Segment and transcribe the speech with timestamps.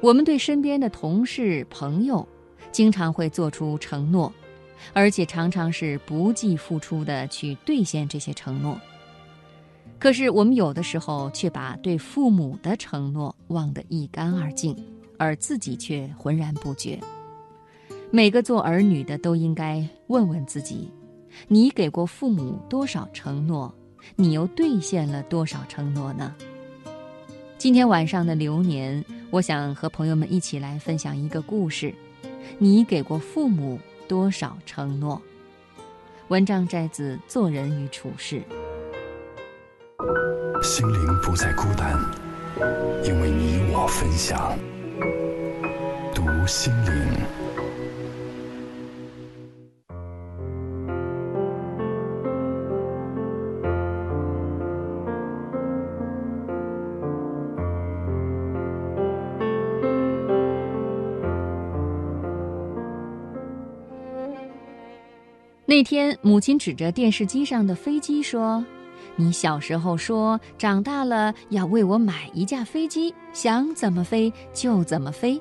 [0.00, 2.26] 我们对身边的同事、朋友，
[2.72, 4.32] 经常会做出承诺，
[4.94, 8.80] 而且常常是不计付出的去兑现这些承诺。
[9.98, 14.74] 可是我们有的时候却把对父母的承诺忘得一干二净，
[15.18, 16.98] 而自己却浑然不觉。
[18.10, 20.90] 每个做儿女的都应该问问自己：
[21.46, 23.74] 你给过父母多少承诺？
[24.16, 26.34] 你又兑现了多少承诺呢？
[27.60, 31.94] 今天晚上的流年，我想和朋友们一起来分享一个故事。
[32.56, 35.20] 你给过父母多少承诺？
[36.28, 38.40] 文章摘自《做人与处事》。
[40.64, 42.00] 心灵不再孤单，
[43.04, 44.58] 因为你我分享。
[46.14, 47.49] 读心灵。
[65.70, 68.66] 那天，母亲指着电视机上的飞机说
[69.14, 75.40] ：“你小时候说长大了要为我买一架飞机，想怎么飞就怎么飞。”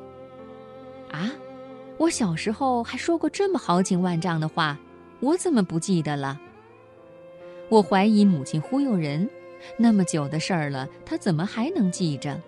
[1.09, 1.31] 啊，
[1.97, 4.77] 我小时候还说过这么豪情万丈的话，
[5.19, 6.39] 我怎么不记得了？
[7.67, 9.27] 我怀疑母亲忽悠人，
[9.77, 12.39] 那么久的事儿了，她怎么还能记着？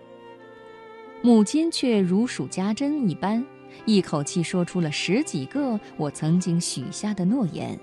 [1.23, 3.43] 母亲却如数家珍一般。
[3.85, 7.77] 一口气说出了十几个我曾经许下的诺言。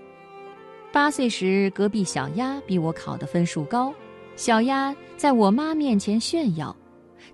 [0.92, 3.92] 八岁时，隔壁小鸭比我考的分数高，
[4.36, 6.74] 小鸭在我妈面前炫耀，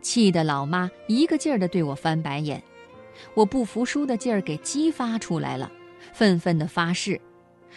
[0.01, 2.63] 气得老妈一个劲儿地对我翻白眼。
[3.35, 5.71] 我不服输的劲儿给激发出来了，
[6.13, 7.21] 愤愤地发誓：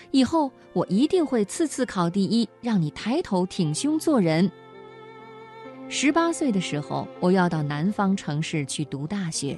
[0.09, 4.51] 以后我一定会次次考第一，让你抬头挺胸做人。
[5.89, 9.57] 十八岁的时候，我要到南方城市去读大学。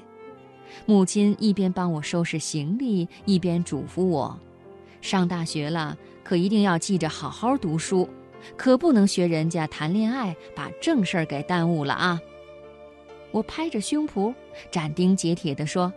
[0.85, 4.37] 母亲一边帮我收拾行李，一边嘱咐我
[5.01, 8.07] ：“上大学了，可一定要记着好好读书，
[8.57, 12.19] 可不能学人家谈恋爱，把正事儿给耽误了啊！”
[13.31, 14.33] 我拍着胸脯，
[14.71, 15.91] 斩钉截铁地说：“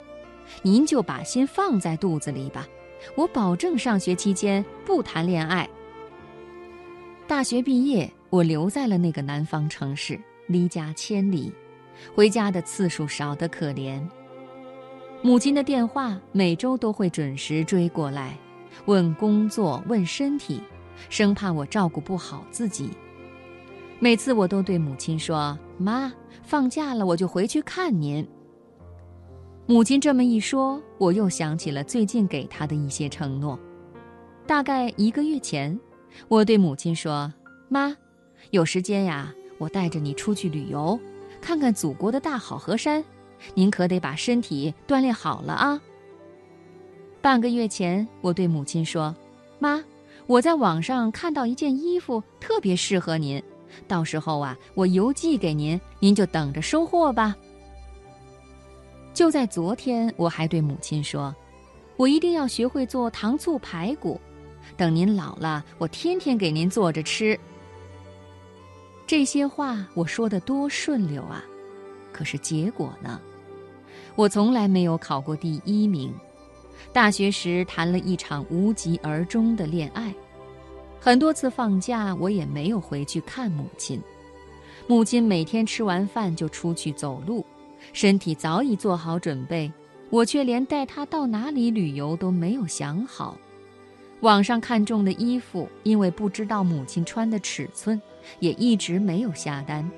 [0.63, 2.69] 您就把心放在肚子里吧，
[3.17, 5.69] 我保证上学期间不谈恋爱。”
[7.27, 11.51] 大学毕业，我留在了那个南方城市，离家千里，
[12.15, 14.07] 回家的次数少得可怜。
[15.25, 18.37] 母亲的电话每周都会准时追过来，
[18.87, 20.61] 问工作，问身体，
[21.09, 22.91] 生怕我照顾不好自己。
[24.01, 26.13] 每次我都对母亲说：“妈，
[26.43, 28.27] 放假了我就回去看您。”
[29.67, 33.57] 母亲这么一说，我又想起了最近给她的一些承诺。
[34.45, 35.79] 大概一个月前，
[36.27, 37.33] 我对母亲说
[37.71, 37.97] ：“妈，
[38.51, 40.99] 有时间呀，我带着你出去旅游，
[41.41, 43.05] 看看祖国的大好河山。”
[43.55, 45.81] 您可得把身体锻炼好了啊！
[47.21, 49.15] 半个月前，我对母亲说
[49.59, 49.83] ：“妈，
[50.27, 53.43] 我在网上看到一件衣服，特别适合您，
[53.87, 57.37] 到时候啊，我邮寄给您，您就等着收货吧。”
[59.15, 61.35] 就在昨天，我还对母亲说
[61.97, 64.21] ：“我一定要学会做糖醋排骨，
[64.77, 67.39] 等您老了，我天天给您做着吃。”
[69.07, 71.45] 这些话我说的多顺溜啊！
[72.11, 73.21] 可是结果呢？
[74.15, 76.13] 我从来没有考过第一名，
[76.93, 80.15] 大学时谈了一场无疾而终的恋爱，
[81.01, 84.01] 很多次放假我也没有回去看母亲。
[84.87, 87.45] 母亲每天吃完饭就出去走路，
[87.93, 89.73] 身体早已做好准备，
[90.11, 93.39] 我却连带她到哪里旅游都没有想好。
[94.21, 98.01] 网上看中的衣服，因为不知道母亲穿的尺寸，
[98.41, 99.91] 也一直没有下单。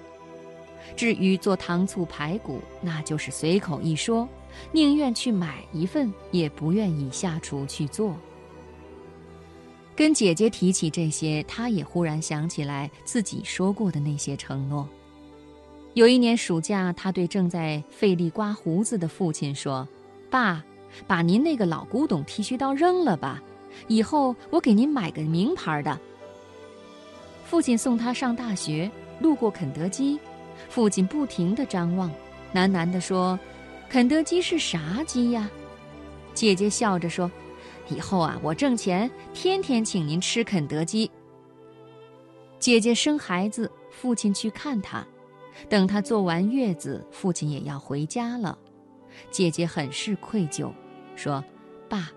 [0.96, 4.28] 至于做糖醋排骨，那就是随口一说，
[4.72, 8.14] 宁愿去买一份，也不愿意下厨去做。
[9.96, 14.88] 跟姐姐提起这些，她也忽然想起来自己说过的那些承诺。
[15.94, 19.86] 有一年暑假，她对正在费力刮胡子的父亲说
[20.28, 20.64] ：“爸，
[21.06, 23.40] 把您那个老古董剃须刀扔了吧，
[23.86, 25.96] 以后我给您买个名牌的。”
[27.46, 28.90] 父亲送她上大学，
[29.20, 30.18] 路过肯德基。
[30.68, 32.10] 父亲不停地张望，
[32.54, 33.38] 喃喃地说
[33.88, 35.50] ：“肯德基是啥鸡呀？”
[36.34, 37.30] 姐姐笑着说
[37.88, 41.10] ：“以后啊，我挣钱，天天请您吃肯德基。”
[42.58, 45.06] 姐姐生孩子，父亲去看她，
[45.68, 48.58] 等她坐完月子，父亲也要回家了。
[49.30, 50.72] 姐姐很是愧疚，
[51.14, 51.44] 说
[51.88, 52.10] ：“爸，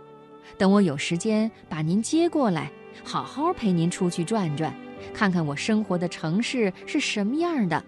[0.58, 2.72] 等我有时间把您接过来，
[3.04, 4.74] 好好陪您出去转转，
[5.14, 7.84] 看看我生活的城市是什么样的。”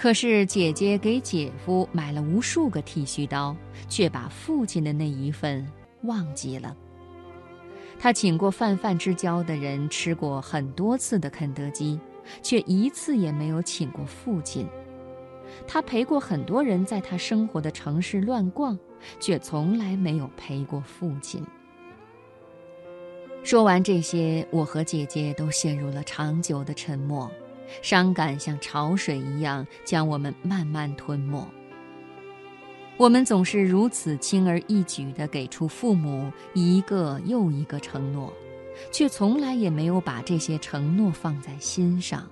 [0.00, 3.54] 可是姐姐给姐夫买了无数个剃须刀，
[3.86, 5.70] 却把父亲的那一份
[6.04, 6.74] 忘记了。
[7.98, 12.00] 他请过泛泛之交的人吃过很多次的肯德基，
[12.42, 14.66] 却一次也没有请过父亲。
[15.66, 18.78] 他陪过很多人在他生活的城市乱逛，
[19.20, 21.46] 却从来没有陪过父亲。
[23.44, 27.30] 说完这些，我和姐姐都陷入了长久的沉默，
[27.82, 31.46] 伤感像潮水一样将我们慢慢吞没。
[32.96, 38.30] 我们总是如此轻而易举地给出父母一个又一个承诺，
[38.92, 42.28] 却从来也没有把这些承诺放在心上，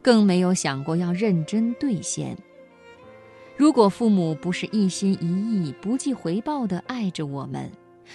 [0.00, 2.36] 更没有想过要认真兑现。
[3.58, 7.70] 如果父母不是一心一意、不计回报地爱着我们，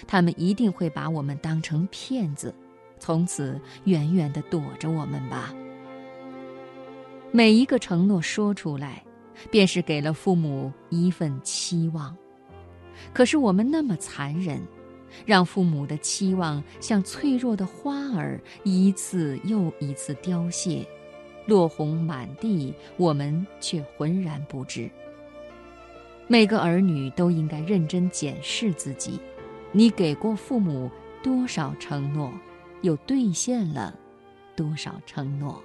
[0.08, 2.51] 他们一定会把我们当成骗子，
[2.98, 5.54] 从此远远地躲着我们吧。
[7.36, 9.04] 每一个承诺说出来。
[9.52, 12.16] 便是给了父母一份期望，
[13.14, 14.62] 可是我们那么残忍，
[15.26, 20.88] 让父母的期望像脆弱的花儿，一次又一次凋谢，
[21.46, 24.90] 落红满地，我们却浑然不知。
[26.28, 29.20] 每个儿女都应该认真检视自己：
[29.74, 30.90] 你给过父母
[31.22, 32.32] 多少承诺，
[32.82, 33.94] 又兑现了
[34.56, 35.62] 多少承诺？